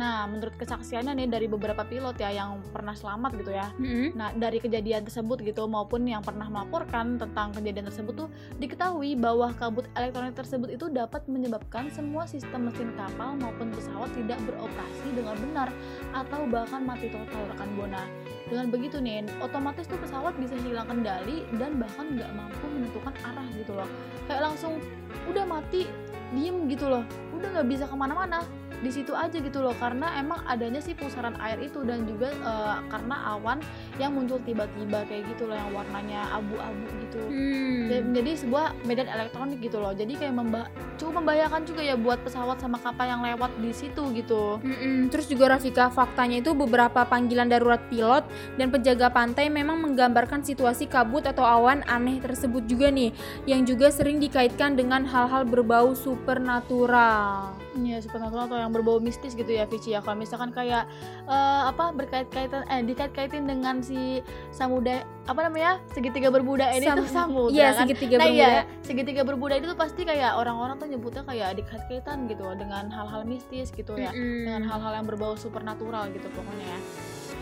Nah, 0.00 0.24
menurut 0.24 0.56
kesaksiannya 0.56 1.12
nih 1.12 1.28
dari 1.28 1.44
beberapa 1.44 1.84
pilot 1.84 2.16
ya 2.16 2.32
yang 2.32 2.64
pernah 2.72 2.96
selamat 2.96 3.36
gitu 3.36 3.52
ya. 3.52 3.68
Nah, 4.16 4.32
dari 4.32 4.56
kejadian 4.56 5.04
tersebut 5.04 5.44
gitu 5.44 5.68
maupun 5.68 6.08
yang 6.08 6.24
pernah 6.24 6.48
melaporkan 6.48 7.20
tentang 7.20 7.52
kejadian 7.52 7.92
tersebut 7.92 8.14
tuh 8.16 8.28
diketahui 8.56 9.12
bahwa 9.20 9.52
kabut 9.60 9.84
elektronik 9.92 10.32
tersebut 10.32 10.72
itu 10.72 10.88
dapat 10.88 11.28
menyebabkan 11.28 11.92
semua 11.92 12.24
sistem 12.24 12.72
mesin 12.72 12.96
kapal 12.96 13.36
maupun 13.36 13.68
pesawat 13.76 14.08
tidak 14.16 14.40
beroperasi 14.48 15.08
dengan 15.12 15.36
benar 15.36 15.68
atau 16.16 16.48
bahkan 16.48 16.80
mati 16.80 17.12
total 17.12 17.44
rekan 17.52 17.68
Bona. 17.76 18.08
Dengan 18.48 18.72
begitu 18.72 18.98
nih, 19.04 19.28
otomatis 19.44 19.84
tuh 19.84 20.00
pesawat 20.00 20.32
bisa 20.40 20.56
hilang 20.64 20.88
kendali 20.88 21.44
dan 21.60 21.76
bahkan 21.76 22.08
nggak 22.16 22.30
mampu 22.32 22.66
menentukan 22.72 23.12
arah 23.20 23.46
gitu 23.52 23.76
loh. 23.76 23.86
Kayak 24.24 24.48
langsung 24.48 24.80
udah 25.28 25.44
mati, 25.44 25.84
diem 26.32 26.66
gitu 26.72 26.88
loh, 26.88 27.04
udah 27.36 27.48
nggak 27.52 27.68
bisa 27.68 27.84
ke 27.84 27.94
mana-mana 27.94 28.40
di 28.80 28.90
situ 28.90 29.12
aja 29.12 29.36
gitu 29.36 29.60
loh 29.60 29.76
karena 29.76 30.16
emang 30.20 30.40
adanya 30.48 30.80
sih 30.80 30.96
pusaran 30.96 31.36
air 31.40 31.60
itu 31.60 31.84
dan 31.84 32.04
juga 32.08 32.32
eh, 32.32 32.76
karena 32.88 33.16
awan 33.36 33.58
yang 34.00 34.12
muncul 34.16 34.40
tiba-tiba 34.42 35.04
kayak 35.08 35.28
gitu 35.36 35.48
loh 35.48 35.56
yang 35.56 35.70
warnanya 35.72 36.26
abu-abu 36.34 36.86
gitu 37.06 37.22
Hmm. 37.30 38.10
Menjadi 38.10 38.42
sebuah 38.42 38.74
medan 38.88 39.06
elektronik 39.06 39.60
gitu 39.60 39.78
loh 39.78 39.92
jadi 39.92 40.16
kayak 40.16 40.34
memba 40.34 40.66
cukup 40.96 41.22
membahayakan 41.22 41.62
juga 41.68 41.80
ya 41.84 41.94
buat 41.94 42.18
pesawat 42.24 42.58
sama 42.58 42.80
kapal 42.80 43.06
yang 43.06 43.22
lewat 43.22 43.52
di 43.60 43.70
situ 43.70 44.02
gitu 44.16 44.58
Mm-mm. 44.64 45.12
Terus 45.12 45.26
juga 45.28 45.52
Rafika, 45.54 45.92
faktanya 45.92 46.40
itu 46.40 46.56
beberapa 46.56 47.04
panggilan 47.04 47.50
darurat 47.50 47.82
pilot 47.90 48.24
dan 48.56 48.70
penjaga 48.70 49.10
pantai 49.12 49.50
memang 49.52 49.82
menggambarkan 49.82 50.40
situasi 50.42 50.86
kabut 50.86 51.26
atau 51.26 51.44
awan 51.44 51.84
aneh 51.86 52.18
tersebut 52.22 52.64
juga 52.66 52.88
nih, 52.88 53.10
yang 53.44 53.66
juga 53.66 53.90
sering 53.90 54.22
dikaitkan 54.22 54.78
dengan 54.78 55.04
hal-hal 55.04 55.44
berbau 55.44 55.92
supernatural. 55.92 57.54
Ya 57.76 57.98
supernatural 57.98 58.44
atau 58.44 58.58
yang 58.58 58.70
berbau 58.70 58.98
mistis 58.98 59.32
gitu 59.32 59.46
ya 59.46 59.62
Vici 59.64 59.90
ya 59.90 60.00
kalau 60.00 60.16
misalkan 60.16 60.50
kayak 60.50 60.90
eh, 61.24 61.62
apa 61.64 61.90
berkait-kaitan 61.90 62.66
eh 62.66 62.82
dikait-kaitin 62.82 63.44
dengan 63.44 63.78
si 63.78 64.20
samudra 64.50 65.00
apa 65.24 65.46
namanya 65.46 65.78
segitiga 65.88 66.28
bermuda 66.28 66.66
ini 66.72 66.82
Sam- 66.84 66.98
tuh 66.98 67.08
samudra 67.08 67.54
Iya, 67.54 67.68
kan 67.68 67.80
segitiga 67.80 68.14
nah 68.16 68.26
iya 68.26 68.50
segitiga 68.80 69.22
bermuda 69.22 69.54
itu 69.54 69.66
tuh 69.66 69.78
pasti 69.78 70.02
kayak 70.02 70.34
orang-orang 70.34 70.76
tuh 70.76 70.88
nyebutnya 70.88 71.22
kayak 71.22 71.54
dikait-kaitan 71.56 72.26
gitu 72.26 72.42
dengan 72.54 72.88
hal-hal 72.88 73.22
mistis 73.22 73.70
gitu 73.70 73.94
ya 73.94 74.10
Mm-mm. 74.10 74.44
dengan 74.44 74.62
hal-hal 74.64 74.92
yang 74.92 75.06
berbau 75.06 75.34
supernatural 75.34 76.10
gitu 76.10 76.26
pokoknya 76.28 76.66
ya. 76.66 76.78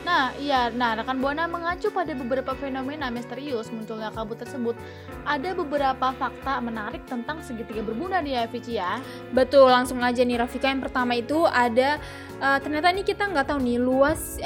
Nah, 0.08 0.32
iya, 0.40 0.72
nah 0.72 0.96
rekan 0.96 1.20
Buana 1.20 1.44
mengacu 1.44 1.92
pada 1.92 2.16
beberapa 2.16 2.56
fenomena 2.56 3.12
misterius 3.12 3.68
munculnya 3.68 4.08
kabut 4.08 4.40
tersebut. 4.40 4.72
Ada 5.28 5.52
beberapa 5.52 6.16
fakta 6.16 6.64
menarik 6.64 7.04
tentang 7.04 7.44
segitiga 7.44 7.84
bermuda 7.84 8.24
nih 8.24 8.40
ya, 8.40 8.42
Vici 8.48 8.80
ya. 8.80 9.04
Betul, 9.36 9.68
langsung 9.68 10.00
aja 10.00 10.24
nih 10.24 10.40
Rafika. 10.40 10.72
Yang 10.72 10.88
pertama 10.88 11.12
itu 11.12 11.44
ada 11.44 12.00
eh, 12.40 12.58
ternyata 12.64 12.88
ini 12.88 13.04
kita 13.04 13.28
nggak 13.28 13.52
tahu 13.52 13.60
nih 13.60 13.76
luas 13.76 14.40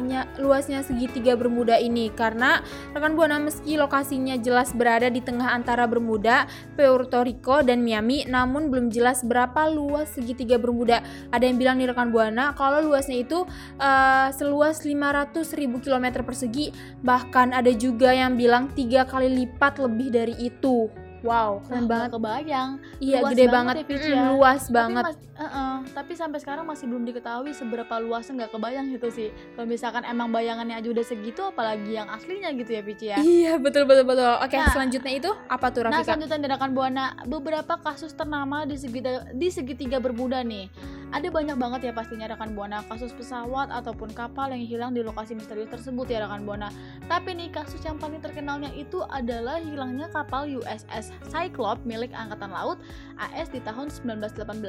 nya- 0.00 0.30
luasnya 0.40 0.80
segitiga 0.80 1.36
Bermuda 1.36 1.76
ini 1.76 2.08
karena 2.08 2.64
rekan 2.96 3.12
buana 3.18 3.36
meski 3.36 3.76
lokasinya 3.76 4.40
jelas 4.40 4.72
berada 4.72 5.12
di 5.12 5.20
tengah 5.20 5.52
antara 5.52 5.84
Bermuda, 5.84 6.48
Puerto 6.72 7.20
Rico 7.20 7.60
dan 7.60 7.84
Miami, 7.84 8.24
namun 8.24 8.72
belum 8.72 8.88
jelas 8.88 9.20
berapa 9.26 9.68
luas 9.68 10.08
segitiga 10.16 10.56
Bermuda. 10.56 11.04
Ada 11.34 11.44
yang 11.44 11.60
bilang 11.60 11.76
nih 11.76 11.92
rekan 11.92 12.08
buana 12.08 12.56
kalau 12.56 12.80
luasnya 12.80 13.20
itu 13.20 13.44
eh, 13.76 14.32
seluas 14.32 14.85
500.000 14.86 15.82
km 15.82 16.06
persegi, 16.22 16.70
bahkan 17.02 17.50
ada 17.50 17.70
juga 17.70 18.10
yang 18.10 18.34
bilang 18.34 18.70
tiga 18.72 19.02
kali 19.02 19.26
lipat 19.28 19.82
lebih 19.82 20.08
dari 20.08 20.34
itu. 20.38 20.86
Wow, 21.24 21.58
keren 21.64 21.84
Wah, 21.84 21.88
banget. 21.88 22.06
nggak 22.06 22.14
kebayang. 22.14 22.70
Iya, 23.02 23.18
Luas 23.18 23.30
gede 23.34 23.44
banget 23.48 23.74
banget, 23.82 23.98
ya, 23.98 24.14
Mm, 24.14 24.26
luas 24.30 24.62
Tapi 24.62 24.70
banget. 24.70 25.04
mas- 25.04 25.24
eh-eh, 25.36 25.74
tapi 25.90 26.12
sampai 26.14 26.38
sekarang 26.38 26.64
masih 26.64 26.86
belum 26.86 27.02
diketahui 27.02 27.50
seberapa 27.50 27.94
luasnya 27.98 28.32
nggak 28.36 28.52
kebayang 28.54 28.86
gitu 28.94 29.08
sih. 29.10 29.28
Kalau 29.52 29.66
misalkan 29.66 30.06
emang 30.06 30.30
bayangannya 30.30 30.76
aja 30.76 30.86
udah 30.86 31.02
segitu, 31.02 31.42
apalagi 31.42 31.98
yang 31.98 32.06
aslinya 32.06 32.52
gitu 32.54 32.70
ya, 32.70 32.82
Vici 32.84 33.06
ya. 33.10 33.18
Iya, 33.18 33.58
betul 33.58 33.84
betul 33.84 34.06
betul. 34.06 34.38
Oke, 34.38 34.54
Nah, 34.54 34.70
selanjutnya 34.70 35.12
itu 35.12 35.30
apa 35.48 35.66
tuh 35.68 35.80
Nah, 35.82 35.90
Rafika? 35.90 36.04
selanjutnya 36.04 36.38
dari 36.38 36.52
rekan 36.52 36.72
Buana, 36.72 37.04
beberapa 37.26 37.74
kasus 37.76 38.12
ternama 38.12 38.62
di 38.62 38.76
segitiga, 38.76 39.26
di 39.32 39.48
segitiga 39.50 39.98
bermuda 39.98 40.40
nih. 40.40 40.70
Ada 41.16 41.32
banyak 41.32 41.56
banget 41.56 41.80
ya 41.88 41.92
pastinya 41.96 42.28
rekan 42.28 42.52
Buana 42.52 42.84
kasus 42.92 43.08
pesawat 43.16 43.72
ataupun 43.72 44.12
kapal 44.12 44.52
yang 44.52 44.60
hilang 44.60 44.92
di 44.92 45.00
lokasi 45.00 45.32
misterius 45.32 45.72
tersebut 45.72 46.04
ya 46.12 46.20
rekan 46.28 46.44
Buana. 46.44 46.68
Tapi 47.08 47.32
nih 47.32 47.48
kasus 47.56 47.80
yang 47.88 47.96
paling 47.96 48.20
terkenalnya 48.20 48.68
itu 48.76 49.00
adalah 49.08 49.56
hilangnya 49.56 50.12
kapal 50.12 50.44
USS 50.44 51.16
Cyclops 51.32 51.88
milik 51.88 52.12
Angkatan 52.12 52.52
Laut 52.52 52.76
AS 53.16 53.48
di 53.48 53.64
tahun 53.64 53.88
1918 53.88 54.60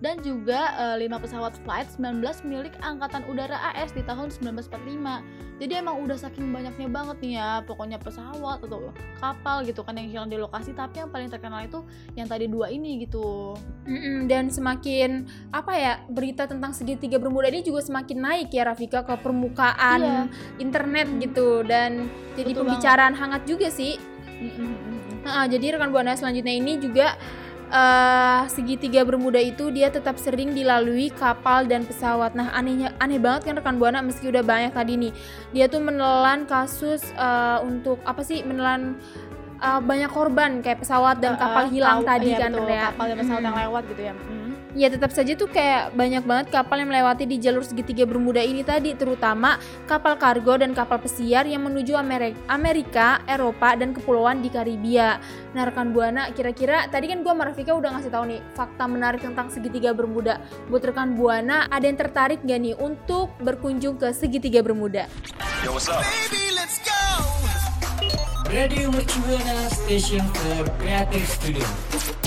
dan 0.00 0.24
juga 0.24 0.72
5 0.96 1.04
pesawat 1.20 1.52
flight 1.68 1.92
19 2.00 2.48
milik 2.48 2.72
Angkatan 2.80 3.20
Udara 3.28 3.60
AS 3.76 3.92
di 3.92 4.00
tahun 4.08 4.32
1945. 4.32 5.60
Jadi 5.60 5.72
emang 5.78 6.00
udah 6.00 6.16
saking 6.18 6.50
banyaknya 6.50 6.88
banget 6.90 7.16
nih 7.20 7.32
ya, 7.38 7.62
pokoknya 7.62 8.00
pesawat 8.00 8.64
atau 8.64 8.88
kapal 9.20 9.62
gitu 9.68 9.84
kan 9.84 10.00
yang 10.00 10.08
hilang 10.08 10.28
di 10.32 10.40
lokasi 10.40 10.72
tapi 10.72 11.04
yang 11.04 11.12
paling 11.12 11.30
terkenal 11.30 11.62
itu 11.62 11.84
yang 12.18 12.26
tadi 12.26 12.50
dua 12.50 12.72
ini 12.72 13.06
gitu 13.06 13.54
Mm-mm, 13.86 14.26
dan 14.26 14.50
semakin 14.50 15.24
apa 15.54 15.73
ya 15.76 15.92
berita 16.06 16.44
tentang 16.44 16.70
segitiga 16.70 17.16
bermuda 17.16 17.46
ini 17.46 17.60
juga 17.60 17.80
semakin 17.80 18.18
naik 18.18 18.48
ya 18.48 18.64
Rafika 18.64 19.02
ke 19.02 19.14
permukaan 19.16 20.00
Iya. 20.00 20.20
internet 20.58 21.06
gitu 21.18 21.62
dan 21.62 22.06
jadi 22.32 22.50
Betul 22.50 22.60
pembicaraan 22.64 23.12
hangat 23.12 23.42
juga 23.44 23.68
sih. 23.68 23.98
Nah, 25.20 25.46
jadi 25.46 25.74
rekan 25.74 25.88
buana 25.88 26.12
selanjutnya 26.12 26.52
ini 26.52 26.76
juga 26.76 27.16
eh, 27.66 28.42
segitiga 28.46 29.02
bermuda 29.02 29.36
itu 29.36 29.68
dia 29.68 29.88
tetap 29.88 30.14
sering 30.16 30.52
dilalui 30.52 31.10
kapal 31.10 31.64
dan 31.64 31.82
pesawat. 31.82 32.32
Nah, 32.32 32.52
anehnya 32.52 32.92
aneh 32.96 33.18
banget 33.18 33.48
kan 33.48 33.54
rekan 33.56 33.76
buana 33.76 33.98
meski 33.98 34.28
udah 34.28 34.42
banyak 34.42 34.70
tadi 34.70 34.94
nih. 34.96 35.12
Dia 35.50 35.66
tuh 35.66 35.80
menelan 35.80 36.44
kasus 36.44 37.02
eh, 37.10 37.58
untuk 37.60 37.98
apa 38.04 38.20
sih 38.20 38.42
menelan 38.42 38.94
uh, 39.58 39.80
banyak 39.80 40.06
korban 40.08 40.60
kayak 40.60 40.78
pesawat 40.78 41.18
dan 41.18 41.34
Uh, 41.34 41.40
kapal 41.40 41.64
uh, 41.64 41.70
hilang 41.72 41.98
tahu- 41.98 42.08
tadi 42.10 42.28
iya, 42.28 42.38
kan 42.38 42.50
betul, 42.52 42.68
ya. 42.68 42.82
kapal 42.84 43.04
dan 43.08 43.16
pesawat 43.16 43.42
yang 43.42 43.56
Mm. 43.56 43.62
lewat 43.64 43.82
gitu 43.88 44.02
ya 44.02 44.14
Mm. 44.14 44.43
Ya 44.74 44.90
tetap 44.90 45.14
saja 45.14 45.38
tuh 45.38 45.46
kayak 45.46 45.94
banyak 45.94 46.26
banget 46.26 46.50
kapal 46.50 46.82
yang 46.82 46.90
melewati 46.90 47.30
di 47.30 47.38
jalur 47.38 47.62
segitiga 47.62 48.10
Bermuda 48.10 48.42
ini 48.42 48.66
tadi 48.66 48.90
terutama 48.98 49.62
kapal 49.86 50.18
kargo 50.18 50.58
dan 50.58 50.74
kapal 50.74 50.98
pesiar 50.98 51.46
yang 51.46 51.62
menuju 51.62 51.94
Amerika, 51.94 52.34
Amerika, 52.50 53.06
Eropa 53.30 53.78
dan 53.78 53.94
kepulauan 53.94 54.42
di 54.42 54.50
Karibia. 54.50 55.22
Nah 55.54 55.62
rekan 55.70 55.94
Buana 55.94 56.34
kira-kira 56.34 56.90
tadi 56.90 57.06
kan 57.06 57.22
gua 57.22 57.38
sama 57.38 57.54
Rafika 57.54 57.70
udah 57.70 57.90
ngasih 57.94 58.10
tahu 58.10 58.24
nih 58.34 58.40
fakta 58.58 58.84
menarik 58.90 59.22
tentang 59.22 59.46
segitiga 59.46 59.94
Bermuda. 59.94 60.42
Buat 60.66 60.90
rekan 60.90 61.14
Buana 61.14 61.70
ada 61.70 61.86
yang 61.86 61.94
tertarik 61.94 62.42
gak 62.42 62.58
nih 62.58 62.74
untuk 62.74 63.30
berkunjung 63.46 63.94
ke 63.94 64.10
segitiga 64.10 64.58
Bermuda? 64.58 65.06
Radio 68.50 68.86
Mercubuana 68.90 69.70
Station 69.70 70.26
for 70.34 70.66
Creative 70.82 71.26
Studio. 71.30 72.23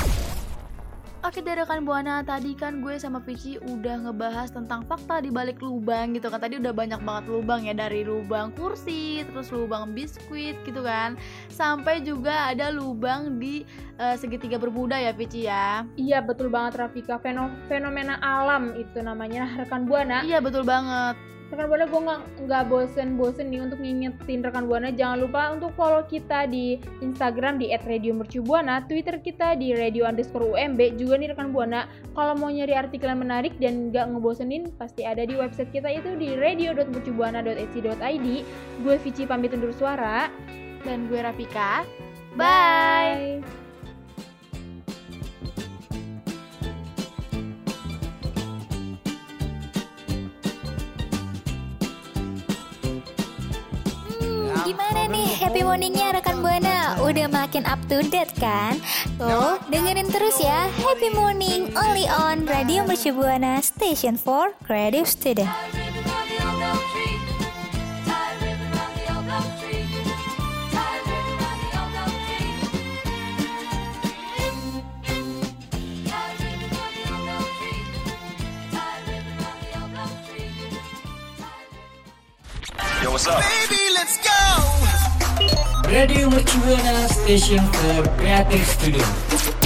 Oke 1.27 1.43
dari 1.43 1.59
rekan 1.59 1.83
Buana 1.83 2.23
tadi 2.23 2.55
kan 2.55 2.79
gue 2.79 2.95
sama 2.95 3.19
Vici 3.19 3.59
udah 3.59 4.07
ngebahas 4.07 4.47
tentang 4.47 4.87
fakta 4.87 5.19
di 5.19 5.27
balik 5.27 5.59
lubang 5.59 6.15
gitu 6.15 6.31
kan. 6.31 6.39
Tadi 6.39 6.55
udah 6.55 6.71
banyak 6.71 7.03
banget 7.03 7.27
lubang 7.27 7.67
ya 7.67 7.75
dari 7.75 8.07
lubang 8.07 8.55
kursi 8.55 9.27
terus 9.27 9.51
lubang 9.51 9.91
biskuit 9.91 10.55
gitu 10.63 10.79
kan. 10.79 11.19
Sampai 11.51 11.99
juga 11.99 12.47
ada 12.47 12.71
lubang 12.71 13.43
di 13.43 13.67
eh, 13.99 14.15
segitiga 14.15 14.55
bermuda 14.55 14.95
ya 14.95 15.11
Vici 15.11 15.51
ya? 15.51 15.83
Iya 15.99 16.23
betul 16.23 16.47
banget 16.47 16.79
Rafika. 16.79 17.19
Feno- 17.19 17.51
fenomena 17.67 18.15
alam 18.23 18.71
itu 18.79 19.03
namanya 19.03 19.51
rekan 19.59 19.83
Buana. 19.83 20.23
iya 20.23 20.39
betul 20.39 20.63
banget 20.63 21.19
rekan 21.47 21.65
buana 21.71 21.85
gue 21.87 22.01
nggak 22.03 22.21
nggak 22.43 22.63
bosen-bosen 22.67 23.47
nih 23.47 23.61
untuk 23.63 23.79
ngingetin 23.79 24.43
rekan 24.43 24.67
buana 24.67 24.91
jangan 24.91 25.23
lupa 25.23 25.51
untuk 25.55 25.71
follow 25.79 26.03
kita 26.03 26.47
di 26.51 26.79
Instagram 26.99 27.57
di 27.61 27.71
@radiomercubuana, 27.71 28.83
Twitter 28.85 29.19
kita 29.23 29.55
di 29.55 29.71
radio 29.71 30.05
underscore 30.07 30.43
UMB 30.43 30.99
juga 30.99 31.15
nih 31.19 31.31
rekan 31.31 31.55
buana. 31.55 31.87
Kalau 32.13 32.35
mau 32.35 32.51
nyari 32.51 32.75
artikel 32.75 33.07
yang 33.07 33.23
menarik 33.23 33.55
dan 33.61 33.93
nggak 33.93 34.11
ngebosenin 34.11 34.71
pasti 34.75 35.07
ada 35.07 35.23
di 35.23 35.35
website 35.39 35.71
kita 35.71 35.87
itu 35.87 36.15
di 36.19 36.35
radio.mercubuana.ec.id. 36.35 38.27
Gue 38.83 38.95
Vici 38.99 39.23
pamit 39.23 39.55
undur 39.55 39.71
suara. 39.71 40.29
dan 40.85 41.11
gue 41.11 41.19
Rafika 41.19 41.83
bye. 42.39 43.66
Gimana 54.67 55.07
nih 55.07 55.31
happy 55.39 55.63
morningnya 55.63 56.11
rekan 56.19 56.43
Buana? 56.43 56.99
Udah 56.99 57.31
makin 57.31 57.63
up 57.63 57.79
to 57.87 58.03
date 58.03 58.35
kan? 58.35 58.75
Tuh, 59.15 59.55
dengerin 59.71 60.11
terus 60.11 60.43
ya 60.43 60.67
Happy 60.83 61.07
Morning 61.15 61.71
only 61.79 62.03
on 62.03 62.43
Radio 62.43 62.83
Mercu 62.83 63.15
Buana 63.15 63.63
Station 63.63 64.19
for 64.19 64.51
Creative 64.67 65.07
Student. 65.07 65.47
Radio 85.89 86.29
Mercubuana 86.29 87.07
Station 87.09 87.65
for 87.73 88.07
Creative 88.17 88.63
Studio. 88.63 89.56